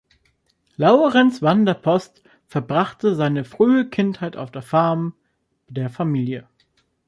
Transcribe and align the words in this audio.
Laurens 0.77 1.37
van 1.43 1.63
der 1.63 1.75
Post 1.75 2.23
verbrachte 2.47 3.13
seine 3.13 3.43
frühe 3.45 3.87
Kindheit 3.87 4.35
auf 4.35 4.49
der 4.49 4.63
Farm 4.63 5.13
der 5.69 5.91
Familie. 5.91 6.47